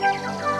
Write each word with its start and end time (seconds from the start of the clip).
Música 0.00 0.53